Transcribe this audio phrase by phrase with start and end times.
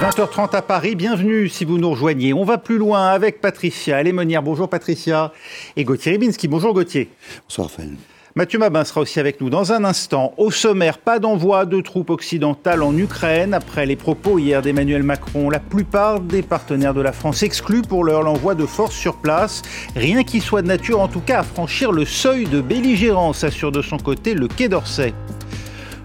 [0.00, 2.32] 20h30 à Paris, bienvenue si vous nous rejoignez.
[2.32, 4.42] On va plus loin avec Patricia Lémonière.
[4.42, 5.30] Bonjour Patricia.
[5.76, 6.48] Et Gauthier Ribinski.
[6.48, 7.10] Bonjour Gauthier.
[7.46, 7.90] Bonsoir Raphaël.
[8.34, 10.32] Mathieu Mabin sera aussi avec nous dans un instant.
[10.38, 13.52] Au sommaire, pas d'envoi de troupes occidentales en Ukraine.
[13.52, 18.02] Après les propos hier d'Emmanuel Macron, la plupart des partenaires de la France excluent pour
[18.02, 19.60] l'heure l'envoi de forces sur place.
[19.96, 23.70] Rien qui soit de nature en tout cas à franchir le seuil de belligérance, assure
[23.70, 25.12] de son côté le Quai d'Orsay.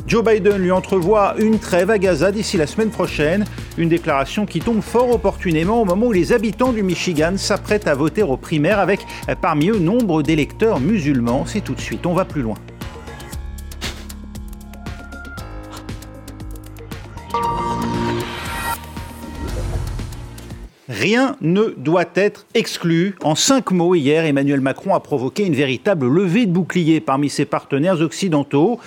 [0.08, 3.44] Joe Biden lui entrevoit une trêve à Gaza d'ici la semaine prochaine,
[3.78, 7.96] une déclaration qui tombe fort opportunément au moment où les habitants du Michigan s'apprêtent à
[7.96, 9.00] voter aux primaires avec
[9.42, 11.46] parmi eux nombre d'électeurs musulmans.
[11.48, 12.56] C'est tout de suite, on va plus loin.
[20.88, 23.16] Rien ne doit être exclu.
[23.24, 27.46] En cinq mots, hier, Emmanuel Macron a provoqué une véritable levée de bouclier parmi ses
[27.46, 28.80] partenaires occidentaux.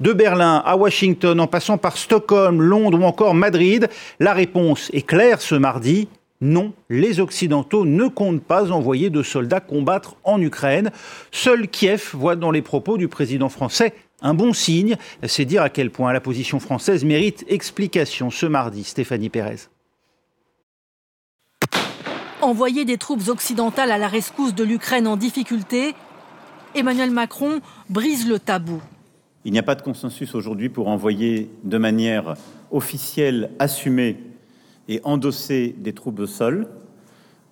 [0.00, 5.06] De Berlin à Washington, en passant par Stockholm, Londres ou encore Madrid, la réponse est
[5.06, 6.08] claire ce mardi.
[6.40, 10.90] Non, les Occidentaux ne comptent pas envoyer de soldats combattre en Ukraine.
[11.30, 14.96] Seul Kiev voit dans les propos du président français un bon signe.
[15.22, 18.82] C'est dire à quel point la position française mérite explication ce mardi.
[18.82, 19.68] Stéphanie Pérez.
[22.44, 25.94] Envoyer des troupes occidentales à la rescousse de l'Ukraine en difficulté,
[26.74, 28.82] Emmanuel Macron brise le tabou.
[29.46, 32.34] Il n'y a pas de consensus aujourd'hui pour envoyer de manière
[32.70, 34.18] officielle, assumée
[34.88, 36.68] et endosser des troupes au sol,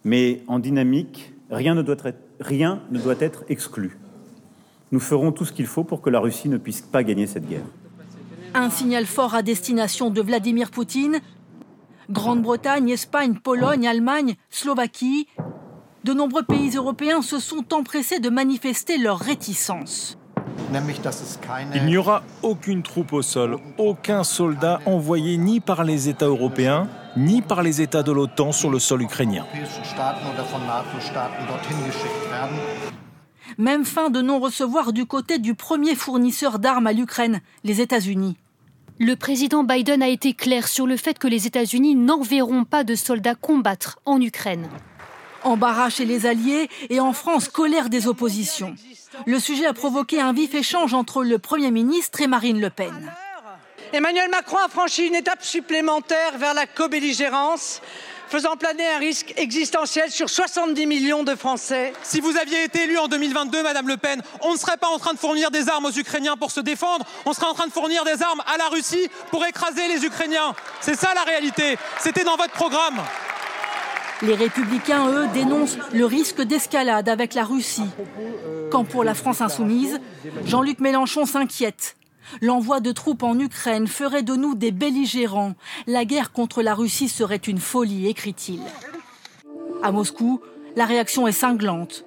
[0.05, 3.97] mais en dynamique, rien ne doit être, rien ne doit être exclu.
[4.91, 7.49] Nous ferons tout ce qu'il faut pour que la Russie ne puisse pas gagner cette
[7.49, 7.65] guerre.
[8.53, 11.23] Un signal fort à destination de Vladimir Poutine
[12.11, 15.29] Grande-Bretagne, Espagne, Pologne, Allemagne, Slovaquie,
[16.05, 20.19] de nombreux pays européens se sont empressés de manifester leur réticence.
[21.75, 26.89] Il n'y aura aucune troupe au sol, aucun soldat envoyé ni par les États européens,
[27.17, 29.45] ni par les États de l'OTAN sur le sol ukrainien.
[33.59, 38.37] Même fin de non-recevoir du côté du premier fournisseur d'armes à l'Ukraine, les États-Unis.
[39.05, 42.95] Le président Biden a été clair sur le fait que les États-Unis n'enverront pas de
[42.95, 44.69] soldats combattre en Ukraine.
[45.43, 48.77] Embarras chez les Alliés et en France, colère des oppositions.
[49.27, 53.13] Le sujet a provoqué un vif échange entre le Premier ministre et Marine Le Pen.
[53.93, 57.83] Emmanuel Macron a franchi une étape supplémentaire vers la co-belligérance
[58.29, 61.93] faisant planer un risque existentiel sur 70 millions de Français.
[62.03, 64.99] Si vous aviez été élu en 2022, Madame Le Pen, on ne serait pas en
[64.99, 67.73] train de fournir des armes aux Ukrainiens pour se défendre, on serait en train de
[67.73, 70.55] fournir des armes à la Russie pour écraser les Ukrainiens.
[70.81, 71.77] C'est ça la réalité.
[71.99, 73.01] C'était dans votre programme.
[74.23, 77.91] Les républicains, eux, dénoncent le risque d'escalade avec la Russie.
[78.71, 80.01] Quand pour la France insoumise,
[80.45, 81.97] Jean-Luc Mélenchon s'inquiète.
[82.41, 85.55] L'envoi de troupes en Ukraine ferait de nous des belligérants.
[85.87, 88.61] La guerre contre la Russie serait une folie, écrit-il.
[89.83, 90.41] À Moscou,
[90.77, 92.05] la réaction est cinglante.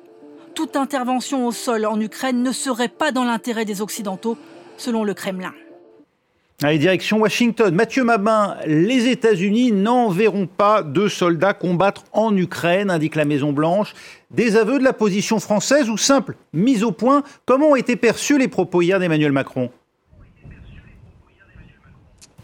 [0.56, 4.38] Toute intervention au sol en Ukraine ne serait pas dans l'intérêt des Occidentaux,
[4.78, 5.54] selon le Kremlin.
[6.64, 7.76] Allez, direction Washington.
[7.76, 13.94] Mathieu Mabin, les États-Unis n'enverront pas de soldats combattre en Ukraine, indique la Maison-Blanche.
[14.32, 18.38] Des aveux de la position française ou simple mise au point Comment ont été perçus
[18.38, 19.70] les propos hier d'Emmanuel Macron?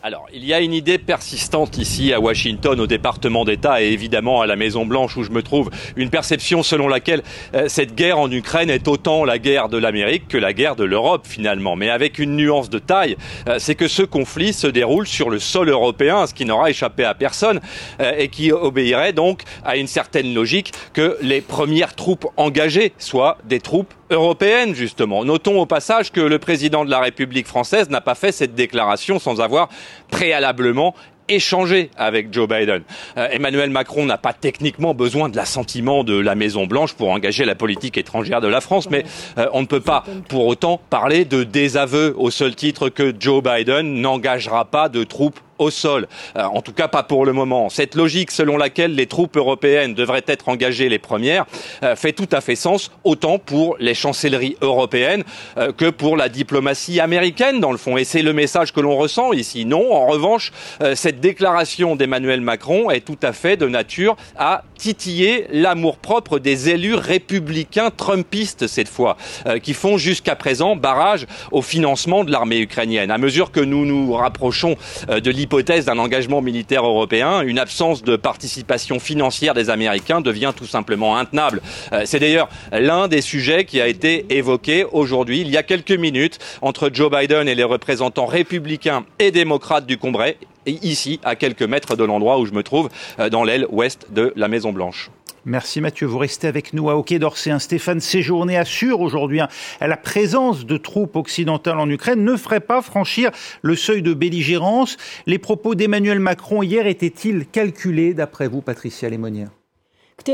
[0.03, 4.41] Alors, il y a une idée persistante ici à Washington, au département d'État et évidemment
[4.41, 7.22] à la Maison Blanche où je me trouve, une perception selon laquelle
[7.53, 10.85] euh, cette guerre en Ukraine est autant la guerre de l'Amérique que la guerre de
[10.85, 13.16] l'Europe finalement, mais avec une nuance de taille,
[13.47, 17.03] euh, c'est que ce conflit se déroule sur le sol européen, ce qui n'aura échappé
[17.03, 17.59] à personne
[18.00, 23.38] euh, et qui obéirait donc à une certaine logique que les premières troupes engagées soient
[23.44, 25.23] des troupes européennes, justement.
[25.23, 29.19] Notons au passage que le président de la République française n'a pas fait cette déclaration
[29.19, 29.69] sans avoir
[30.09, 30.96] préalablement
[31.31, 32.84] échangé avec Joe Biden.
[33.18, 37.46] Euh, Emmanuel Macron n'a pas techniquement besoin de l'assentiment de la Maison Blanche pour engager
[37.46, 39.06] la politique étrangère de la France, mais
[39.38, 43.41] euh, on ne peut pas pour autant parler de désaveu au seul titre que Joe
[43.41, 46.07] Biden n'engagera pas de troupes au sol.
[46.35, 47.69] Euh, en tout cas, pas pour le moment.
[47.69, 51.46] Cette logique selon laquelle les troupes européennes devraient être engagées les premières
[51.84, 55.23] euh, fait tout à fait sens, autant pour les chancelleries européennes
[55.58, 57.96] euh, que pour la diplomatie américaine, dans le fond.
[57.97, 59.66] Et c'est le message que l'on ressent ici.
[59.66, 60.52] Non, en revanche,
[60.96, 66.96] cette déclaration d'Emmanuel Macron est tout à fait de nature à titiller l'amour-propre des élus
[66.96, 69.17] républicains trumpistes cette fois,
[69.61, 73.11] qui font jusqu'à présent barrage au financement de l'armée ukrainienne.
[73.11, 74.75] À mesure que nous nous rapprochons
[75.07, 80.53] de l'hypothèse l'hypothèse d'un engagement militaire européen, une absence de participation financière des Américains devient
[80.56, 81.62] tout simplement intenable.
[81.92, 85.92] Euh, c'est d'ailleurs l'un des sujets qui a été évoqué aujourd'hui, il y a quelques
[85.92, 91.64] minutes, entre Joe Biden et les représentants républicains et démocrates du Congrès, ici, à quelques
[91.64, 92.88] mètres de l'endroit où je me trouve,
[93.20, 95.09] euh, dans l'aile ouest de la Maison Blanche.
[95.46, 96.05] Merci Mathieu.
[96.05, 97.58] Vous restez avec nous à Hockey d'Orsay.
[97.58, 99.47] Stéphane Séjourné assure aujourd'hui hein,
[99.79, 103.32] la présence de troupes occidentales en Ukraine ne ferait pas franchir
[103.64, 104.97] le seuil de belligérance.
[105.26, 109.49] Les propos d'Emmanuel Macron hier étaient-ils calculés d'après vous, Patricia Lémonière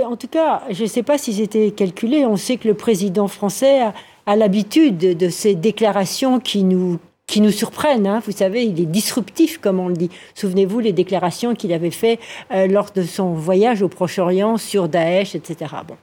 [0.05, 2.25] en tout cas, je ne sais pas s'ils étaient calculés.
[2.25, 3.83] On sait que le président français
[4.25, 8.07] a l'habitude de ces déclarations qui nous qui nous surprennent.
[8.07, 8.21] Hein.
[8.25, 10.09] Vous savez, il est disruptif, comme on le dit.
[10.33, 12.19] Souvenez-vous les déclarations qu'il avait faites
[12.51, 15.75] euh, lors de son voyage au Proche-Orient sur Daesh, etc.
[15.85, 15.97] Bon.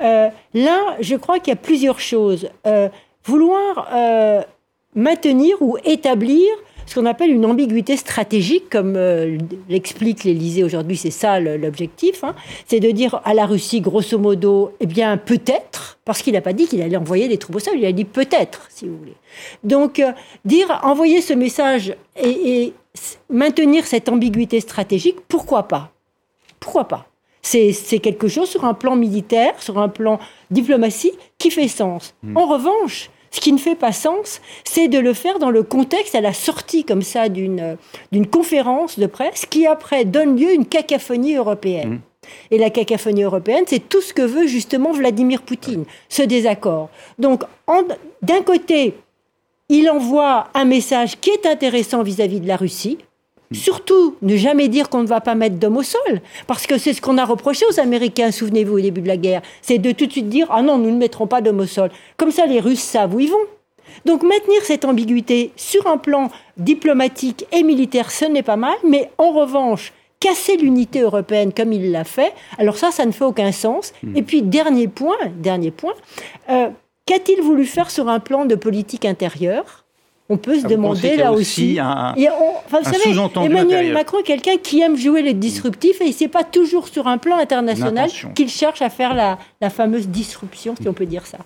[0.00, 2.48] Euh, là, je crois qu'il y a plusieurs choses.
[2.66, 2.88] Euh,
[3.24, 3.90] vouloir
[4.94, 6.46] maintenir ou établir
[6.88, 9.36] ce qu'on appelle une ambiguïté stratégique, comme euh,
[9.68, 12.34] l'explique l'Élysée aujourd'hui, c'est ça l'objectif, hein.
[12.66, 16.54] c'est de dire à la Russie, grosso modo, eh bien peut-être, parce qu'il n'a pas
[16.54, 19.16] dit qu'il allait envoyer des troupes au sol, il a dit peut-être, si vous voulez.
[19.64, 20.12] Donc euh,
[20.46, 22.72] dire, envoyer ce message et, et
[23.28, 25.92] maintenir cette ambiguïté stratégique, pourquoi pas?
[26.58, 27.06] Pourquoi pas?
[27.42, 30.18] C'est quelque chose sur un plan militaire, sur un plan
[30.50, 32.14] diplomatie, qui fait sens.
[32.22, 32.36] Hmm.
[32.36, 36.14] En revanche, ce qui ne fait pas sens, c'est de le faire dans le contexte
[36.14, 37.76] à la sortie comme ça d'une
[38.30, 41.90] conférence de presse qui après donne lieu à une cacophonie européenne.
[41.90, 42.00] Mmh.
[42.50, 46.90] Et la cacophonie européenne, c'est tout ce que veut justement Vladimir Poutine, ce désaccord.
[47.18, 47.42] Donc,
[48.22, 48.94] d'un côté,
[49.68, 52.98] il envoie un message qui est intéressant vis à -vis de la Russie,
[53.52, 56.92] Surtout, ne jamais dire qu'on ne va pas mettre d'hommes au sol, parce que c'est
[56.92, 60.06] ce qu'on a reproché aux Américains, souvenez-vous, au début de la guerre, c'est de tout
[60.06, 61.90] de suite dire ah non, nous ne mettrons pas d'hommes au sol.
[62.16, 63.36] Comme ça, les Russes savent où ils vont.
[64.04, 69.10] Donc maintenir cette ambiguïté sur un plan diplomatique et militaire, ce n'est pas mal, mais
[69.18, 73.52] en revanche, casser l'unité européenne comme il l'a fait, alors ça, ça ne fait aucun
[73.52, 73.92] sens.
[74.02, 74.16] Hmm.
[74.16, 75.94] Et puis, dernier point, dernier point,
[76.50, 76.68] euh,
[77.06, 79.84] qu'a-t-il voulu faire sur un plan de politique intérieure?
[80.30, 81.78] On peut se ah, demander là aussi.
[81.80, 86.44] Un, vous savez, Emmanuel Macron est quelqu'un qui aime jouer les disruptifs et c'est pas
[86.44, 89.38] toujours sur un plan international qu'il cherche à faire la,
[89.70, 91.38] fameuse disruption, si on peut dire ça.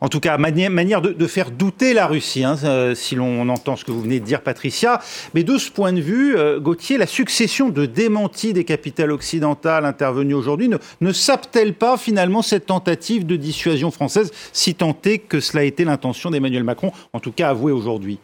[0.00, 3.76] En tout cas, manière, manière de, faire douter la Russie, hein, euh, si l'on entend
[3.76, 5.00] ce que vous venez de dire, Patricia.
[5.34, 9.84] Mais de ce point de vue, euh, Gauthier, la succession de démentis des capitales occidentales
[9.84, 15.18] intervenues aujourd'hui ne, ne sape-t-elle pas finalement cette tentative de dissuasion française, si tant est
[15.18, 18.18] que cela a été l'intention d'Emmanuel Macron, en tout cas avouée aujourd'hui?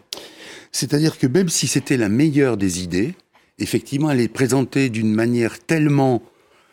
[0.77, 3.15] C'est-à-dire que même si c'était la meilleure des idées,
[3.59, 6.23] effectivement, elle est présentée d'une manière tellement,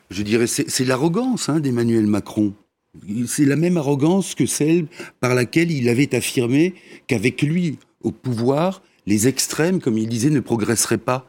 [0.09, 2.53] je dirais, c'est l'arrogance hein, d'Emmanuel Macron.
[3.27, 4.87] C'est la même arrogance que celle
[5.21, 6.75] par laquelle il avait affirmé
[7.07, 11.25] qu'avec lui au pouvoir, les extrêmes, comme il disait, ne progresseraient pas.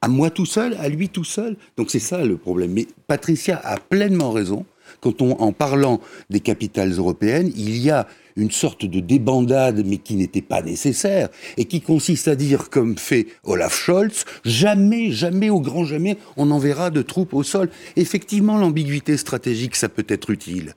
[0.00, 1.56] À moi tout seul, à lui tout seul.
[1.76, 2.70] Donc c'est ça le problème.
[2.74, 4.64] Mais Patricia a pleinement raison
[5.00, 6.00] quand on, en parlant
[6.30, 8.06] des capitales européennes, il y a
[8.36, 12.98] une sorte de débandade, mais qui n'était pas nécessaire, et qui consiste à dire, comme
[12.98, 17.68] fait Olaf Scholz, jamais, jamais, au grand jamais, on enverra de troupes au sol.
[17.96, 20.74] Effectivement, l'ambiguïté stratégique, ça peut être utile.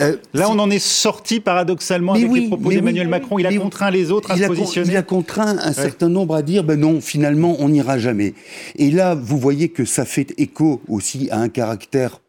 [0.00, 3.38] Euh, Là, on en est sorti paradoxalement avec les propos d'Emmanuel Macron.
[3.38, 4.90] Il a contraint les autres à se positionner.
[4.90, 8.34] Il a contraint un certain nombre à dire, ben non, finalement, on n'ira jamais.
[8.76, 12.20] Et là, vous voyez que ça fait écho aussi à un caractère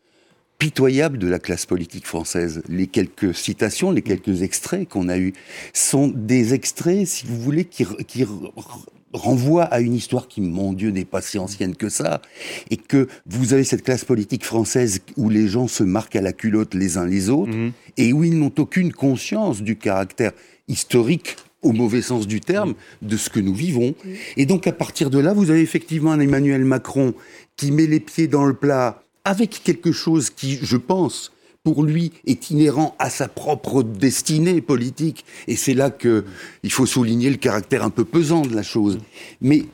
[0.57, 2.63] pitoyable de la classe politique française.
[2.67, 5.33] Les quelques citations, les quelques extraits qu'on a eus
[5.73, 8.25] sont des extraits, si vous voulez, qui, qui
[9.13, 12.21] renvoient à une histoire qui, mon Dieu, n'est pas si ancienne que ça,
[12.69, 16.33] et que vous avez cette classe politique française où les gens se marquent à la
[16.33, 17.71] culotte les uns les autres, mhm.
[17.97, 20.31] et où ils n'ont aucune conscience du caractère
[20.67, 23.95] historique au mauvais sens du terme, de ce que nous vivons.
[24.37, 27.13] Et donc, à partir de là, vous avez effectivement un Emmanuel Macron
[27.55, 32.13] qui met les pieds dans le plat avec quelque chose qui, je pense, pour lui
[32.25, 35.25] est inhérent à sa propre destinée politique.
[35.49, 36.23] Et c'est là que
[36.63, 38.99] il faut souligner le caractère un peu pesant de la chose.
[39.41, 39.65] Mais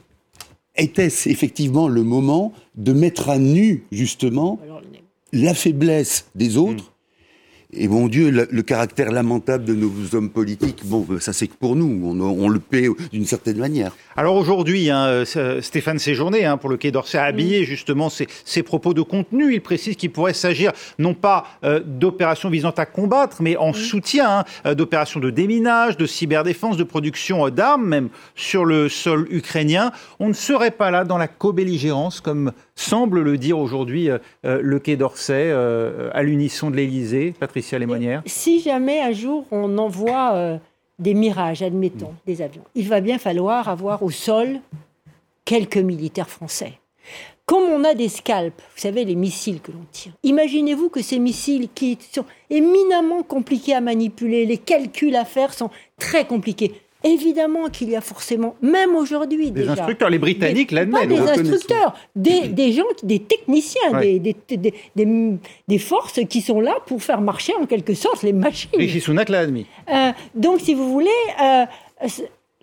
[0.75, 4.59] était-ce effectivement le moment de mettre à nu, justement,
[5.31, 6.92] la faiblesse des autres
[7.75, 11.75] et mon Dieu, le, caractère lamentable de nos hommes politiques, bon, ça c'est que pour
[11.75, 13.95] nous, on, le paie d'une certaine manière.
[14.15, 18.63] Alors aujourd'hui, hein, euh, Stéphane Séjourné, hein, pour le Quai d'Orsay, a habillé justement ses,
[18.63, 19.53] propos de contenu.
[19.53, 24.39] Il précise qu'il pourrait s'agir non pas euh, d'opérations visant à combattre, mais en soutien
[24.39, 29.91] hein, euh, d'opérations de déminage, de cyberdéfense, de production d'armes, même sur le sol ukrainien.
[30.19, 34.09] On ne serait pas là dans la co-belligérance, comme semble le dire aujourd'hui
[34.43, 37.33] le Quai d'Orsay, à l'unisson de l'Élysée.
[37.39, 38.21] Patricia Lémonière.
[38.25, 40.59] Si jamais un jour on envoie
[40.99, 42.63] des mirages, admettons, des avions.
[42.75, 44.59] Il va bien falloir avoir au sol
[45.45, 46.73] quelques militaires français.
[47.45, 51.19] Comme on a des scalps, vous savez, les missiles que l'on tire, imaginez-vous que ces
[51.19, 56.71] missiles qui sont éminemment compliqués à manipuler, les calculs à faire sont très compliqués.
[57.03, 61.01] Évidemment qu'il y a forcément, même aujourd'hui, des instructeurs, les Britanniques l'admettent.
[61.01, 64.73] Pas des instructeurs, des, des, gens, des techniciens, des, des,
[65.67, 68.69] des, forces qui sont là pour faire marcher en quelque sorte les machines.
[68.77, 69.65] Rishi Sunak l'a admis.
[69.91, 71.09] Euh, donc, si vous voulez,
[71.41, 71.65] euh,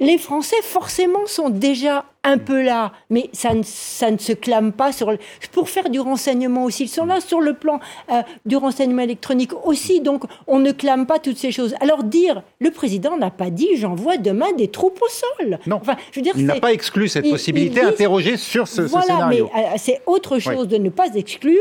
[0.00, 4.72] les Français, forcément, sont déjà un peu là, mais ça ne, ça ne se clame
[4.72, 5.14] pas sur
[5.52, 6.84] pour faire du renseignement aussi.
[6.84, 7.80] Ils sont là sur le plan
[8.10, 11.74] euh, du renseignement électronique aussi, donc on ne clame pas toutes ces choses.
[11.80, 15.58] Alors dire, le président n'a pas dit j'envoie demain des troupes au sol.
[15.66, 19.06] Non, enfin, je veux dire, il n'a pas exclu cette possibilité, interrogé sur ce, voilà,
[19.06, 19.50] scénario.
[19.54, 21.58] mais euh, c'est autre chose de ne pas exclure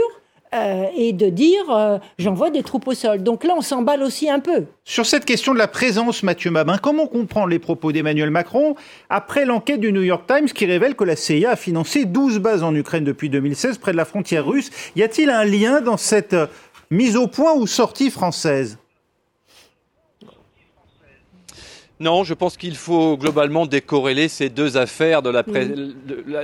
[0.53, 3.22] euh, et de dire euh, j'envoie des troupes au sol.
[3.22, 4.65] Donc là, on s'emballe aussi un peu.
[4.84, 8.75] Sur cette question de la présence, Mathieu Mabin, comment comprendre les propos d'Emmanuel Macron
[9.12, 12.63] après l'enquête du New York Times qui révèle que la CIA a financé 12 bases
[12.63, 14.72] en Ukraine depuis 2016 près de la frontière russe?
[14.96, 16.36] Y a-t-il un lien dans cette
[16.89, 18.78] mise au point ou sortie française?
[22.01, 25.44] Non, je pense qu'il faut globalement décorréler ces deux affaires de la,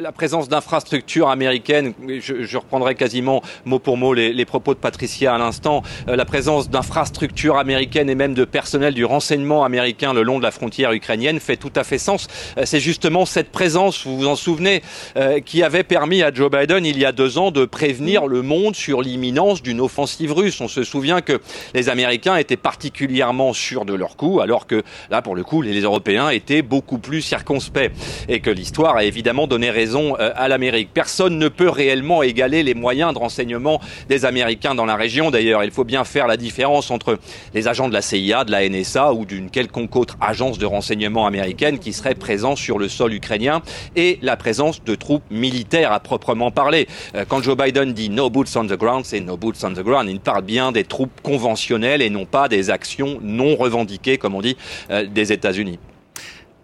[0.02, 1.94] la, présence d'infrastructures américaines.
[2.20, 5.82] Je, je, reprendrai quasiment mot pour mot les, les propos de Patricia à l'instant.
[6.10, 10.44] Euh, la présence d'infrastructures américaines et même de personnel du renseignement américain le long de
[10.44, 12.28] la frontière ukrainienne fait tout à fait sens.
[12.58, 14.84] Euh, c'est justement cette présence, vous vous en souvenez,
[15.16, 18.42] euh, qui avait permis à Joe Biden il y a deux ans de prévenir le
[18.42, 20.60] monde sur l'imminence d'une offensive russe.
[20.60, 21.40] On se souvient que
[21.74, 25.80] les Américains étaient particulièrement sûrs de leur coup, alors que là, pour le coup, les
[25.82, 27.92] Européens étaient beaucoup plus circonspects
[28.28, 30.90] et que l'histoire a évidemment donné raison euh, à l'Amérique.
[30.94, 35.32] Personne ne peut réellement égaler les moyens de renseignement des Américains dans la région.
[35.32, 37.20] D'ailleurs, il faut bien faire la différence entre
[37.54, 41.28] les agents de la CIA, de la NSA ou d'une quelconque autre agence de renseignement
[41.28, 43.62] américaine qui serait présent sur le sol ukrainien
[43.96, 46.88] et la présence de troupes militaires à proprement parler.
[47.16, 49.80] Euh, quand Joe Biden dit no boots on the ground, c'est no boots on the
[49.84, 50.10] ground.
[50.10, 54.42] Il parle bien des troupes conventionnelles et non pas des actions non revendiquées, comme on
[54.42, 54.58] dit,
[54.90, 55.80] euh, des États-Unis.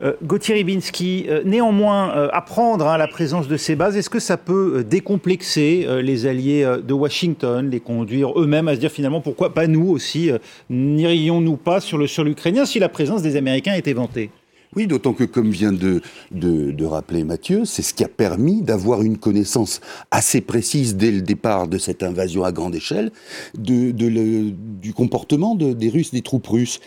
[0.03, 4.09] Euh, Gauthier Ribinski, euh, néanmoins, euh, apprendre à hein, la présence de ces bases, est-ce
[4.09, 9.21] que ça peut décomplexer les alliés de Washington, les conduire eux-mêmes à se dire finalement
[9.21, 10.31] pourquoi pas nous aussi,
[10.69, 14.31] n'irions-nous pas sur le sol ukrainien si la présence des Américains était vantée
[14.73, 16.01] oui, d'autant que, comme vient de,
[16.31, 21.21] de, rappeler Mathieu, c'est ce qui a permis d'avoir une connaissance assez précise dès le
[21.21, 23.11] départ de cette invasion à grande échelle
[23.57, 26.79] de, du comportement des Russes, des troupes russes.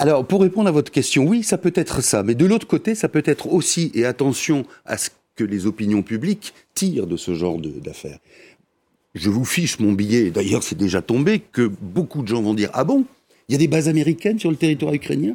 [0.00, 2.22] Alors, pour répondre à votre question, oui, ça peut être ça.
[2.22, 6.02] Mais de l'autre côté, ça peut être aussi, et attention à ce que les opinions
[6.02, 8.18] publiques tirent de ce genre d'affaires.
[9.14, 12.70] Je vous fiche mon billet, d'ailleurs c'est déjà tombé, que beaucoup de gens vont dire
[12.72, 13.04] Ah bon?
[13.48, 15.34] Il y a des bases américaines sur le territoire ukrainien?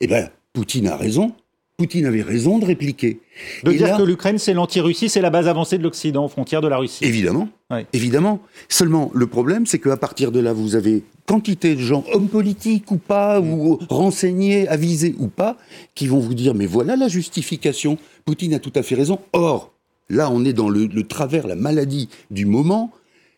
[0.00, 1.34] Eh bien, Poutine a raison.
[1.78, 3.20] Poutine avait raison de répliquer.
[3.62, 6.66] De dire que l'Ukraine, c'est l'anti-Russie, c'est la base avancée de l'Occident aux frontières de
[6.66, 7.04] la Russie.
[7.04, 7.48] Évidemment.
[7.92, 8.40] Évidemment.
[8.68, 12.90] Seulement, le problème, c'est qu'à partir de là, vous avez quantité de gens, hommes politiques
[12.90, 15.56] ou pas, ou renseignés, avisés ou pas,
[15.94, 17.96] qui vont vous dire, mais voilà la justification.
[18.24, 19.20] Poutine a tout à fait raison.
[19.32, 19.72] Or,
[20.08, 22.90] là, on est dans le, le travers, la maladie du moment.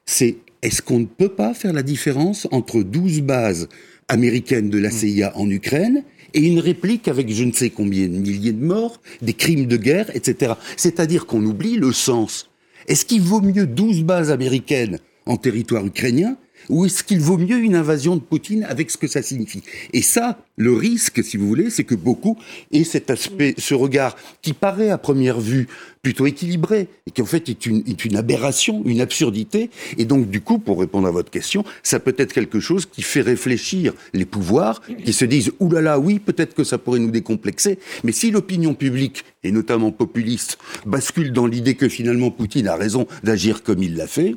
[0.06, 3.68] C'est est-ce qu'on ne peut pas faire la différence entre 12 bases
[4.09, 8.18] américaines de la CIA en Ukraine et une réplique avec je ne sais combien de
[8.18, 10.54] milliers de morts, des crimes de guerre, etc.
[10.76, 12.49] C'est-à-dire qu'on oublie le sens.
[12.88, 16.37] Est-ce qu'il vaut mieux 12 bases américaines en territoire ukrainien
[16.69, 19.62] ou est-ce qu'il vaut mieux une invasion de Poutine avec ce que ça signifie?
[19.93, 22.38] Et ça, le risque, si vous voulez, c'est que beaucoup
[22.73, 25.69] aient cet aspect, ce regard qui paraît à première vue
[26.02, 29.71] plutôt équilibré et qui en fait est une, est une aberration, une absurdité.
[29.99, 33.02] Et donc, du coup, pour répondre à votre question, ça peut être quelque chose qui
[33.02, 37.79] fait réfléchir les pouvoirs, qui se disent «oulala, oui, peut-être que ça pourrait nous décomplexer».
[38.05, 43.07] Mais si l'opinion publique, et notamment populiste, bascule dans l'idée que finalement Poutine a raison
[43.23, 44.37] d'agir comme il l'a fait,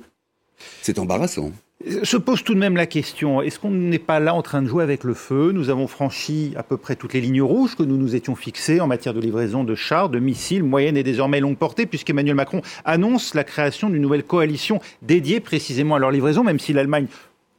[0.81, 1.51] c'est embarrassant.
[2.03, 4.67] Se pose tout de même la question, est-ce qu'on n'est pas là en train de
[4.67, 5.51] jouer avec le feu?
[5.51, 8.79] Nous avons franchi à peu près toutes les lignes rouges que nous nous étions fixées
[8.79, 12.61] en matière de livraison de chars, de missiles, moyennes et désormais longue portée, puisqu'Emmanuel Macron
[12.85, 17.07] annonce la création d'une nouvelle coalition dédiée précisément à leur livraison, même si l'Allemagne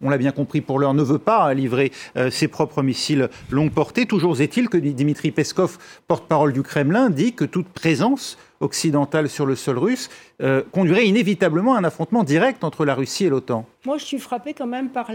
[0.00, 3.70] on l'a bien compris, pour l'heure, ne veut pas livrer euh, ses propres missiles longue
[3.70, 4.06] portée.
[4.06, 5.78] Toujours est-il que Dimitri Peskov,
[6.08, 10.10] porte-parole du Kremlin, dit que toute présence occidentale sur le sol russe
[10.42, 13.66] euh, conduirait inévitablement à un affrontement direct entre la Russie et l'OTAN.
[13.86, 15.10] Moi, je suis frappé quand même par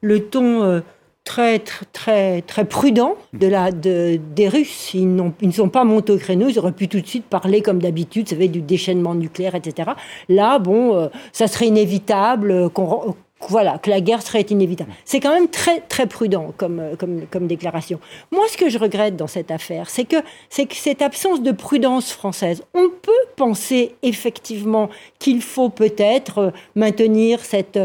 [0.00, 0.80] le ton euh,
[1.24, 1.58] très,
[1.92, 4.94] très, très prudent des Russes.
[4.94, 7.80] Ils, ne sont pas montés au créneau, ils auraient pu tout de suite parler comme
[7.80, 9.92] d'habitude, ça fait du déchaînement nucléaire, etc.
[10.28, 13.16] Là, bon, ça serait inévitable qu'on
[13.48, 14.92] voilà, que la guerre serait inévitable.
[15.04, 18.00] C'est quand même très, très prudent comme, comme, comme déclaration.
[18.30, 20.16] Moi, ce que je regrette dans cette affaire, c'est que,
[20.48, 27.44] c'est que cette absence de prudence française, on peut penser effectivement qu'il faut peut-être maintenir
[27.44, 27.78] cette,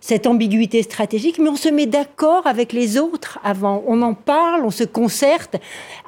[0.00, 3.82] cette ambiguïté stratégique, mais on se met d'accord avec les autres avant.
[3.86, 5.56] On en parle, on se concerte.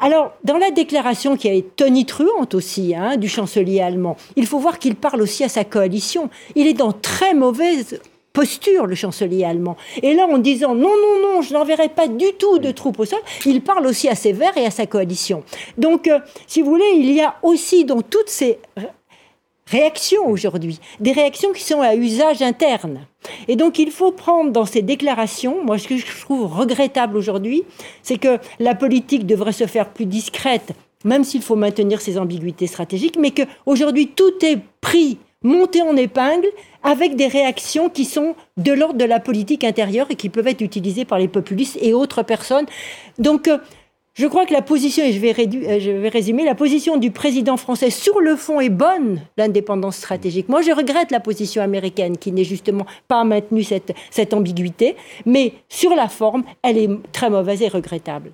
[0.00, 4.58] Alors, dans la déclaration qui a été tonitruante aussi hein, du chancelier allemand, il faut
[4.58, 6.30] voir qu'il parle aussi à sa coalition.
[6.54, 8.00] Il est dans très mauvaise
[8.32, 9.76] posture, le chancelier allemand.
[10.02, 13.04] Et là, en disant non, non, non, je n'enverrai pas du tout de troupes au
[13.04, 15.42] sol, il parle aussi à ses verts et à sa coalition.
[15.78, 18.58] Donc, euh, si vous voulez, il y a aussi dans toutes ces
[19.70, 23.06] réactions aujourd'hui, des réactions qui sont à usage interne.
[23.46, 27.62] Et donc il faut prendre dans ces déclarations, moi ce que je trouve regrettable aujourd'hui,
[28.02, 30.72] c'est que la politique devrait se faire plus discrète,
[31.04, 36.48] même s'il faut maintenir ses ambiguïtés stratégiques, mais qu'aujourd'hui tout est pris monter en épingle
[36.82, 40.60] avec des réactions qui sont de l'ordre de la politique intérieure et qui peuvent être
[40.60, 42.66] utilisées par les populistes et autres personnes.
[43.18, 43.58] Donc, euh,
[44.14, 47.10] je crois que la position, et je vais, euh, je vais, résumer, la position du
[47.10, 50.48] président français sur le fond est bonne, l'indépendance stratégique.
[50.48, 54.96] Moi, je regrette la position américaine qui n'est justement pas maintenu cette, cette ambiguïté,
[55.26, 58.32] mais sur la forme, elle est très mauvaise et regrettable.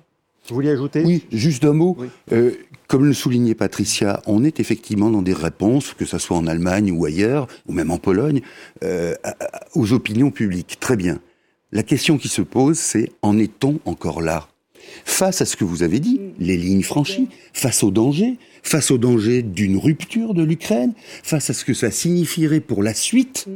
[0.49, 1.03] Vous vouliez ajouter?
[1.05, 1.97] Oui, juste un mot.
[2.31, 2.51] Euh,
[2.87, 6.91] comme le soulignait Patricia, on est effectivement dans des réponses, que ce soit en Allemagne
[6.91, 8.41] ou ailleurs, ou même en Pologne,
[8.83, 9.13] euh,
[9.75, 10.77] aux opinions publiques.
[10.79, 11.19] Très bien.
[11.71, 14.47] La question qui se pose, c'est en est-on encore là?
[15.03, 18.97] Face à ce que vous avez dit, les lignes franchies, face au danger, face au
[18.97, 23.47] danger d'une rupture de l'Ukraine, face à ce que ça signifierait pour la suite,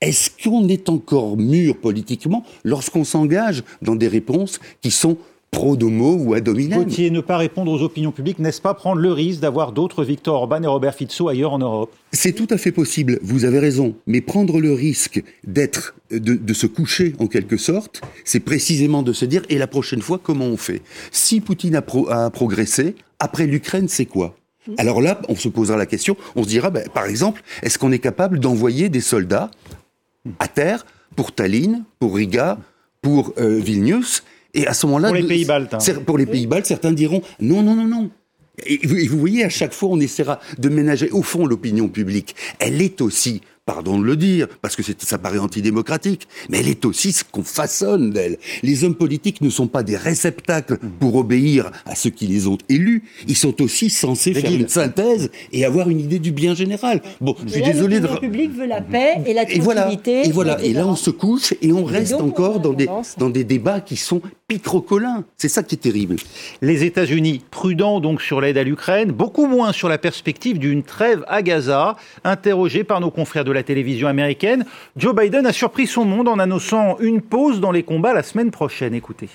[0.00, 5.16] est-ce qu'on est encore mûr politiquement lorsqu'on s'engage dans des réponses qui sont
[5.50, 6.84] pro-domo ou ad hominem.
[6.84, 10.36] Gauthier, ne pas répondre aux opinions publiques, n'est-ce pas prendre le risque d'avoir d'autres Victor
[10.36, 11.92] Orban et Robert Fico ailleurs en Europe?
[12.12, 13.94] C'est tout à fait possible, vous avez raison.
[14.06, 19.24] Mais prendre le risque d'être, de, se coucher en quelque sorte, c'est précisément de se
[19.24, 20.82] dire, et la prochaine fois, comment on fait?
[21.10, 24.36] Si Poutine a, progressé, après l'Ukraine, c'est quoi?
[24.78, 27.92] Alors là, on se posera la question, on se dira, ben, par exemple, est-ce qu'on
[27.92, 29.50] est capable d'envoyer des soldats
[30.38, 32.58] à terre pour Tallinn, pour Riga,
[33.02, 34.22] pour euh, Vilnius?
[34.54, 35.94] Et à ce moment-là, pour les pays baltes, hein.
[36.06, 38.10] pour les pays baltes, certains diront non, non, non, non.
[38.66, 41.10] Et vous, voyez, à chaque fois, on essaiera de ménager.
[41.10, 45.38] Au fond, l'opinion publique, elle est aussi pardon de le dire, parce que ça paraît
[45.38, 48.38] antidémocratique, mais elle est aussi ce qu'on façonne d'elle.
[48.62, 52.58] Les hommes politiques ne sont pas des réceptacles pour obéir à ceux qui les ont
[52.68, 57.00] élus, ils sont aussi censés faire une synthèse et avoir une idée du bien général.
[57.20, 58.08] Bon, je suis désolé de...
[58.08, 60.26] Le public veut la paix et la tranquillité.
[60.26, 63.44] Et voilà, et, là on se couche et on reste encore dans des, dans des
[63.44, 65.24] débats qui sont picrocolins.
[65.36, 66.16] C'est ça qui est terrible.
[66.60, 71.24] Les États-Unis, prudents donc sur l'aide à l'Ukraine, beaucoup moins sur la perspective d'une trêve
[71.28, 74.64] à Gaza, interrogés par nos confrères de la télévision américaine,
[74.96, 78.50] Joe Biden a surpris son monde en annonçant une pause dans les combats la semaine
[78.50, 78.94] prochaine.
[78.94, 79.28] Écoutez.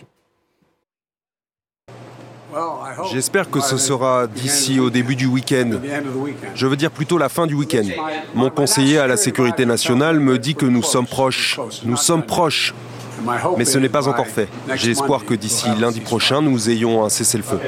[3.11, 5.71] J'espère que ce sera d'ici au début du week-end.
[6.53, 7.87] Je veux dire plutôt la fin du week-end.
[8.33, 11.59] Mon conseiller à la sécurité nationale me dit que nous sommes proches.
[11.83, 12.73] Nous sommes proches.
[13.57, 14.47] Mais ce n'est pas encore fait.
[14.75, 17.59] J'ai espoir que d'ici lundi prochain, nous ayons un cessez-le-feu.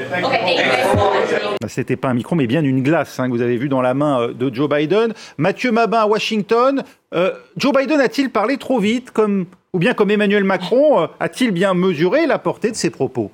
[1.66, 3.92] C'était pas un micro, mais bien une glace hein, que vous avez vu dans la
[3.92, 5.12] main euh, de Joe Biden.
[5.36, 6.82] Mathieu Mabin à Washington.
[7.14, 11.50] Euh, Joe Biden a-t-il parlé trop vite, comme, ou bien comme Emmanuel Macron, euh, a-t-il
[11.50, 13.30] bien mesuré la portée de ses propos?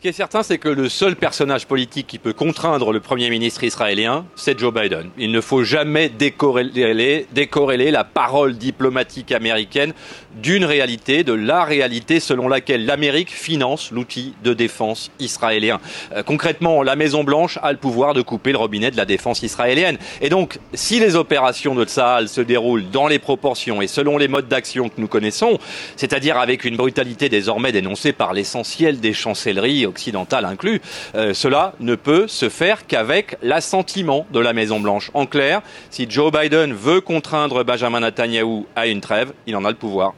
[0.00, 3.28] Ce qui est certain, c'est que le seul personnage politique qui peut contraindre le Premier
[3.28, 5.10] ministre israélien, c'est Joe Biden.
[5.18, 9.92] Il ne faut jamais décorréler, la parole diplomatique américaine
[10.42, 15.80] d'une réalité, de la réalité selon laquelle l'Amérique finance l'outil de défense israélien.
[16.14, 19.98] Euh, concrètement, la Maison-Blanche a le pouvoir de couper le robinet de la défense israélienne.
[20.22, 24.28] Et donc, si les opérations de Tsahal se déroulent dans les proportions et selon les
[24.28, 25.58] modes d'action que nous connaissons,
[25.96, 30.80] c'est-à-dire avec une brutalité désormais dénoncée par l'essentiel des chancelleries occidentale inclus,
[31.14, 35.10] euh, cela ne peut se faire qu'avec l'assentiment de la Maison-Blanche.
[35.12, 39.70] En clair, si Joe Biden veut contraindre Benjamin Netanyahu à une trêve, il en a
[39.70, 40.14] le pouvoir.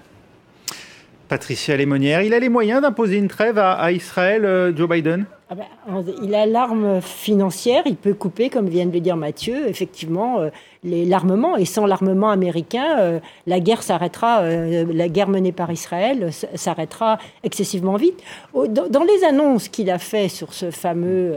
[1.29, 5.25] Patricia Lémonière, il a les moyens d'imposer une trêve à, Israël, euh, Joe Biden?
[5.49, 9.69] Ah ben, il a l'arme financière, il peut couper, comme vient de le dire Mathieu,
[9.69, 10.51] effectivement, euh,
[10.83, 11.57] l'armement.
[11.57, 17.19] Et sans l'armement américain, euh, la guerre s'arrêtera, euh, la guerre menée par Israël s'arrêtera
[17.43, 18.21] excessivement vite.
[18.55, 21.37] Dans, les annonces qu'il a fait sur ce fameux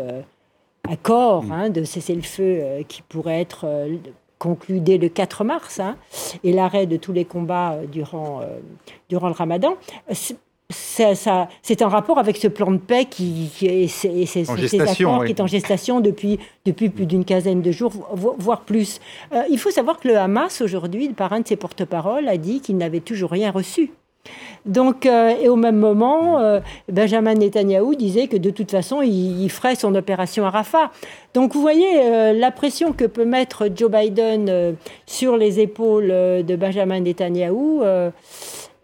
[0.89, 3.65] accord hein, de cessez-le-feu qui pourrait être
[4.37, 5.97] conclu dès le 4 mars, hein,
[6.43, 8.41] et l'arrêt de tous les combats durant,
[9.09, 9.75] durant le ramadan,
[10.69, 16.89] c'est un rapport avec ce plan de paix qui, est, qui en gestation depuis, depuis
[16.89, 18.99] plus d'une quinzaine de jours, voire plus.
[19.33, 22.61] Euh, il faut savoir que le Hamas, aujourd'hui, par un de ses porte-paroles, a dit
[22.61, 23.91] qu'il n'avait toujours rien reçu.
[24.65, 26.59] Donc, euh, et au même moment, euh,
[26.91, 30.91] Benjamin Netanyahou disait que de toute façon, il, ferait son opération à Rafah.
[31.35, 34.75] Donc, vous voyez la pression que peut mettre Joe Biden
[35.05, 37.83] sur les épaules de Benjamin Netanyahou.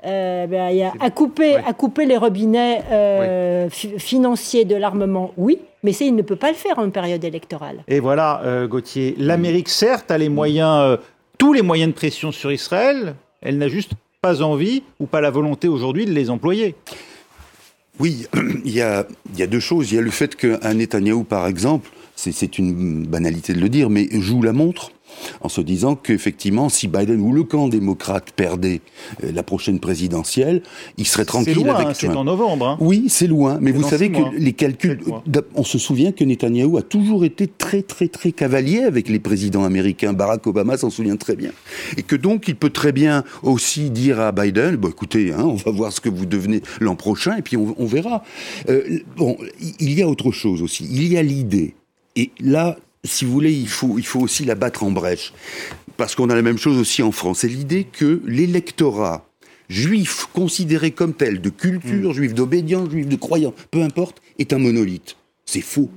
[0.05, 5.59] Euh, ben, y a, à, couper, à couper les robinets euh, financiers de l'armement, oui,
[5.83, 7.83] mais il ne peut pas le faire en période électorale.
[7.87, 10.97] Et voilà, euh, Gauthier, l'Amérique, certes, a les moyens,
[11.37, 15.29] tous les moyens de pression sur Israël, elle n'a juste pas envie ou pas la
[15.29, 16.75] volonté aujourd'hui de les employer.
[17.99, 18.25] Oui,
[18.65, 19.91] il y, a, il y a deux choses.
[19.91, 21.89] Il y a le fait qu'un Netanyahou, par exemple,
[22.31, 24.91] c'est une banalité de le dire, mais joue la montre
[25.41, 28.81] en se disant qu'effectivement, si Biden ou le camp démocrate perdait
[29.23, 30.63] euh, la prochaine présidentielle,
[30.97, 32.67] il serait tranquille loin, avec C'est en novembre.
[32.67, 32.77] Hein.
[32.79, 35.01] Oui, c'est loin, mais vous savez que les calculs,
[35.55, 39.63] on se souvient que Netanyahou a toujours été très très très cavalier avec les présidents
[39.63, 40.13] américains.
[40.13, 41.51] Barack Obama s'en souvient très bien,
[41.97, 45.55] et que donc il peut très bien aussi dire à Biden, bon écoutez, hein, on
[45.55, 48.23] va voir ce que vous devenez l'an prochain, et puis on, verra.
[48.69, 49.37] Euh, bon,
[49.79, 50.87] il y a autre chose aussi.
[50.89, 51.75] Il y a l'idée
[52.15, 55.33] et là, si vous voulez, il faut, il faut aussi la battre en brèche.
[55.97, 57.39] Parce qu'on a la même chose aussi en France.
[57.39, 59.27] C'est l'idée que l'électorat
[59.69, 62.13] juif, considéré comme tel, de culture mm.
[62.13, 65.15] juive, d'obédience juive, de croyance, peu importe, est un monolithe.
[65.45, 65.89] C'est faux.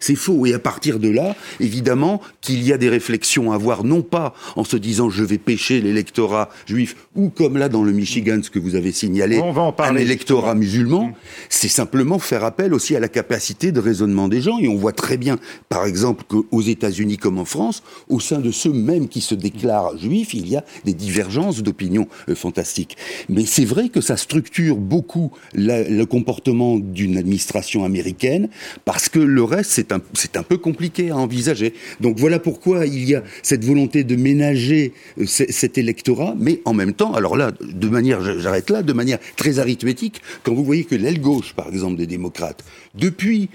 [0.00, 0.46] C'est faux.
[0.46, 4.34] Et à partir de là, évidemment, qu'il y a des réflexions à avoir, non pas
[4.56, 8.50] en se disant je vais pêcher l'électorat juif, ou comme là dans le Michigan, ce
[8.50, 9.40] que vous avez signalé,
[9.78, 11.12] un électorat musulman,
[11.48, 14.58] c'est simplement faire appel aussi à la capacité de raisonnement des gens.
[14.58, 18.50] Et on voit très bien, par exemple, qu'aux États-Unis comme en France, au sein de
[18.50, 22.96] ceux mêmes qui se déclarent juifs, il y a des divergences d'opinion euh, fantastiques.
[23.28, 28.48] Mais c'est vrai que ça structure beaucoup le comportement d'une administration américaine,
[28.84, 31.74] parce que le reste, c'est c'est un peu compliqué à envisager.
[32.00, 36.74] Donc voilà pourquoi il y a cette volonté de ménager euh, cet électorat, mais en
[36.74, 40.84] même temps, alors là, de manière, j'arrête là, de manière très arithmétique, quand vous voyez
[40.84, 43.48] que l'aile gauche, par exemple, des démocrates, depuis,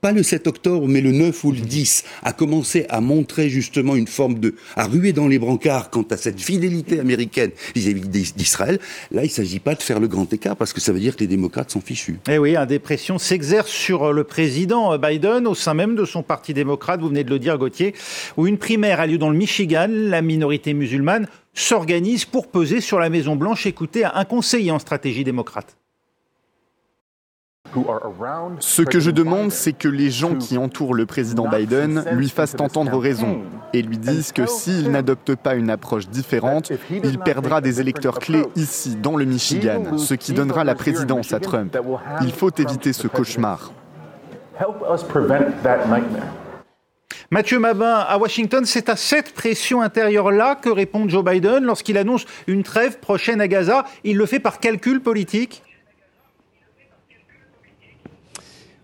[0.00, 3.96] pas le 7 octobre, mais le 9 ou le 10, a commencé à montrer justement
[3.96, 8.78] une forme de, à ruer dans les brancards quant à cette fidélité américaine vis-à-vis d'Israël,
[9.10, 11.16] là, il ne s'agit pas de faire le grand écart parce que ça veut dire
[11.16, 12.18] que les démocrates sont fichus.
[12.28, 16.22] Eh oui, un des pressions s'exerce sur le président Biden au sein même de son
[16.22, 17.94] parti démocrate, vous venez de le dire, Gauthier,
[18.36, 22.98] où une primaire a lieu dans le Michigan, la minorité musulmane s'organise pour peser sur
[22.98, 23.66] la Maison-Blanche.
[23.66, 25.79] Écoutez un conseiller en stratégie démocrate.
[28.58, 32.56] Ce que je demande, c'est que les gens qui entourent le président Biden lui fassent
[32.58, 37.80] entendre raison et lui disent que s'il n'adopte pas une approche différente, il perdra des
[37.80, 41.76] électeurs clés ici, dans le Michigan, ce qui donnera la présidence à Trump.
[42.22, 43.72] Il faut éviter ce cauchemar.
[47.30, 52.24] Mathieu Mabin, à Washington, c'est à cette pression intérieure-là que répond Joe Biden lorsqu'il annonce
[52.48, 53.84] une trêve prochaine à Gaza.
[54.02, 55.62] Il le fait par calcul politique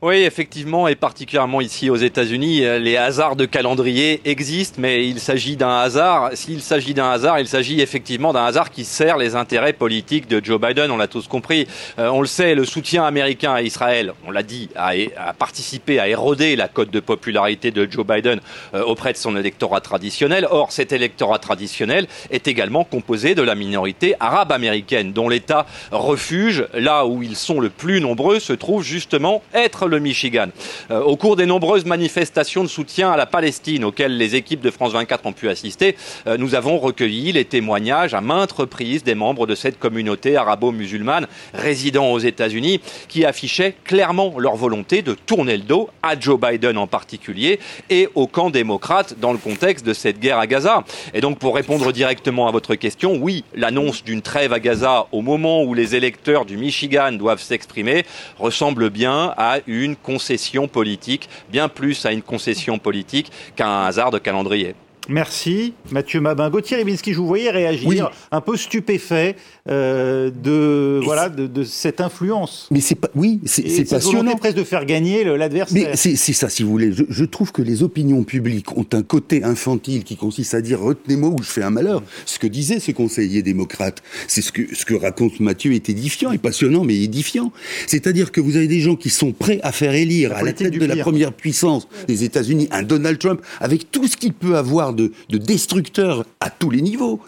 [0.02, 5.20] Oui, effectivement, et particulièrement ici aux États-Unis, euh, les hasards de calendrier existent, mais il
[5.20, 6.32] s'agit d'un hasard.
[6.34, 10.44] S'il s'agit d'un hasard, il s'agit effectivement d'un hasard qui sert les intérêts politiques de
[10.44, 10.90] Joe Biden.
[10.90, 11.66] On l'a tous compris.
[11.98, 16.08] Euh, on le sait, le soutien américain à Israël, on l'a dit, a, participé à
[16.08, 18.40] éroder la cote de popularité de Joe Biden
[18.74, 20.46] euh, auprès de son électorat traditionnel.
[20.50, 26.66] Or, cet électorat traditionnel est également composé de la minorité arabe américaine, dont l'État refuge,
[26.74, 30.48] là où ils sont le plus nombreux, se trouve justement être le Michigan.
[30.90, 34.70] Euh, au cours des nombreuses manifestations de soutien à la Palestine auxquelles les équipes de
[34.70, 35.96] France 24 ont pu assister,
[36.26, 41.26] euh, nous avons recueilli les témoignages à maintes reprises des membres de cette communauté arabo-musulmane
[41.54, 46.78] résidant aux États-Unis qui affichaient clairement leur volonté de tourner le dos à Joe Biden
[46.78, 50.84] en particulier et au camp démocrate dans le contexte de cette guerre à Gaza.
[51.14, 55.22] Et donc pour répondre directement à votre question, oui, l'annonce d'une trêve à Gaza au
[55.22, 58.04] moment où les électeurs du Michigan doivent s'exprimer
[58.38, 63.86] ressemble bien à une une concession politique, bien plus à une concession politique qu'à un
[63.86, 64.74] hasard de calendrier.
[65.08, 66.50] Merci Mathieu Mabin.
[66.50, 69.36] Gauthier Ribinski, je vous voyais réagir un peu stupéfait
[69.68, 72.68] euh, de voilà de, cette influence.
[72.70, 74.36] Mais c'est pas oui, c'est passionnant.
[74.36, 75.90] presque de faire gagner l'adversaire.
[75.90, 76.92] Mais c'est ça, si vous voulez.
[76.92, 81.30] Je, trouve que les opinions publiques ont un côté infantile qui consiste à dire retenez-moi
[81.30, 82.02] ou je fais un malheur.
[82.24, 86.32] Ce que disait ce conseiller démocrate, c'est ce que ce que raconte Mathieu est édifiant
[86.32, 87.52] et passionnant, mais édifiant.
[87.86, 90.72] C'est-à-dire que vous avez des gens qui sont prêts à faire élire à la tête
[90.72, 94.92] de la première puissance des États-Unis un Donald Trump avec tout ce qu'il peut avoir
[94.96, 97.20] de, destructeurs à tous les niveaux.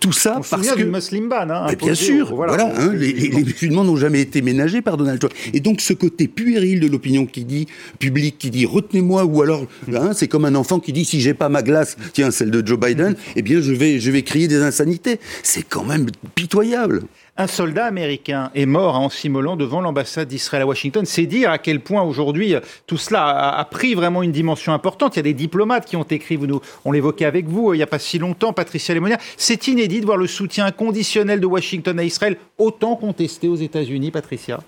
[0.00, 0.76] Tout ça On parce que...
[0.76, 4.82] du Muslim ban, hein, bien sûr, voilà, hein, les, les, musulmans n'ont jamais été ménagés
[4.82, 5.34] par Donald Trump.
[5.52, 7.66] Et donc ce côté puéril de l'opinion qui dit
[7.98, 11.34] public qui dit retenez-moi ou alors hein, c'est comme un enfant qui dit si j'ai
[11.34, 14.48] pas ma glace, tiens celle de Joe Biden, eh bien je vais je vais crier
[14.48, 15.20] des insanités.
[15.42, 17.02] C'est quand même pitoyable.
[17.40, 21.06] Un soldat américain est mort en s'immolant devant l'ambassade d'Israël à Washington.
[21.06, 22.54] C'est dire à quel point aujourd'hui
[22.86, 25.16] tout cela a, pris vraiment une dimension importante.
[25.16, 27.78] Il y a des diplomates qui ont écrit, vous nous, on l'évoquait avec vous il
[27.78, 29.16] n'y a pas si longtemps, Patricia Lemonia.
[29.38, 34.10] C'est inédit de voir le soutien conditionnel de Washington à Israël autant contesté aux États-Unis,
[34.10, 34.60] Patricia.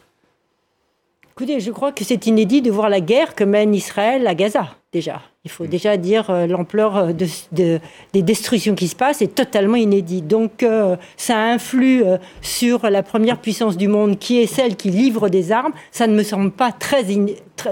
[1.34, 4.76] Écoutez, je crois que c'est inédit de voir la guerre que mène Israël à Gaza,
[4.92, 5.22] déjà.
[5.44, 7.80] Il faut déjà dire euh, l'ampleur euh, de,
[8.12, 10.20] des destructions qui se passent est totalement inédit.
[10.20, 12.04] Donc euh, ça influe
[12.42, 15.72] sur la première puissance du monde qui est celle qui livre des armes.
[15.90, 17.02] Ça ne me semble pas très,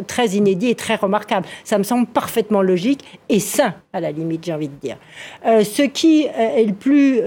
[0.06, 1.46] très, inédit et très remarquable.
[1.62, 4.96] Ça me semble parfaitement logique et sain, à la limite, j'ai envie de dire.
[5.44, 7.20] ce qui est le plus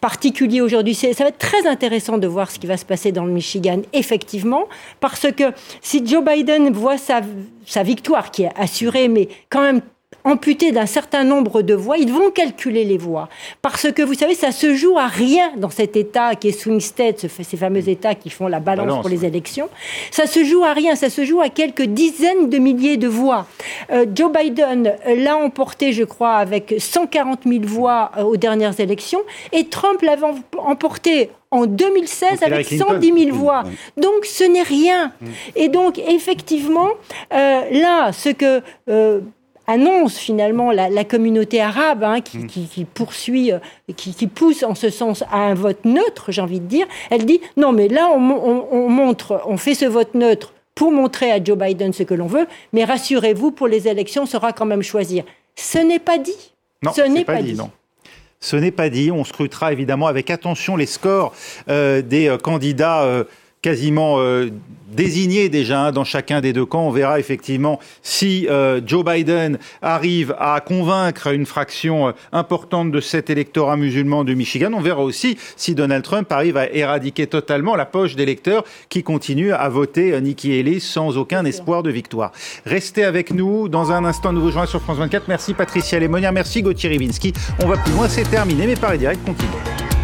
[0.00, 0.94] particulier aujourd'hui.
[0.94, 3.80] Ça va être très intéressant de voir ce qui va se passer dans le Michigan,
[3.92, 4.64] effectivement,
[5.00, 5.44] parce que
[5.80, 7.20] si Joe Biden voit sa,
[7.64, 9.80] sa victoire, qui est assurée, mais quand même
[10.26, 13.28] amputé d'un certain nombre de voix, ils vont calculer les voix.
[13.62, 16.80] Parce que vous savez, ça se joue à rien dans cet État qui est swing
[16.80, 19.68] state, ces fameux États qui font la balance, pour les élections.
[20.10, 23.46] Ça se joue à rien, ça se joue à quelques dizaines de milliers de voix.
[23.92, 29.22] Euh, Joe Biden l'a emporté, je crois, avec 140 000 voix euh, aux dernières élections,
[29.52, 30.26] et Trump l'avait
[30.58, 33.62] emporté en 2016 avec 110 000 voix.
[33.96, 35.12] Donc ce n'est rien.
[35.20, 35.26] Mm.
[35.54, 36.88] Et donc effectivement,
[37.32, 38.62] euh, là, ce que
[39.66, 42.46] annonce finalement la, communauté arabe hein, mm.
[42.46, 43.58] qui, poursuit, euh,
[43.96, 46.86] qui, pousse en ce sens à un vote neutre, j'ai envie de dire.
[47.10, 48.18] Elle dit non, mais là on,
[48.88, 52.46] montre, on fait ce vote neutre pour montrer à Joe Biden ce que l'on veut,
[52.72, 55.24] mais rassurez-vous, pour les élections, on saura quand même choisir.
[55.54, 56.52] Ce n'est pas dit.
[56.82, 57.54] Non, ce n'est pas, dit.
[57.54, 57.70] Non.
[58.40, 59.10] Ce n'est pas dit.
[59.10, 61.32] On scrutera évidemment avec attention les scores
[61.70, 63.24] euh, des euh, candidats
[63.66, 64.48] quasiment euh,
[64.92, 66.86] désigné déjà hein, dans chacun des deux camps.
[66.86, 73.00] On verra effectivement si euh, Joe Biden arrive à convaincre une fraction euh, importante de
[73.00, 74.70] cet électorat musulman de Michigan.
[74.72, 79.54] On verra aussi si Donald Trump arrive à éradiquer totalement la poche d'électeurs qui continuent
[79.54, 82.30] à voter Nikki Haley sans aucun espoir de victoire.
[82.66, 83.68] Restez avec nous.
[83.68, 85.24] Dans un instant, nous vous joindre sur France 24.
[85.26, 87.32] Merci Patricia Lemonia, merci Gauthier Ribinski.
[87.64, 89.95] On va plus loin, c'est terminé, mais Paris Direct continue.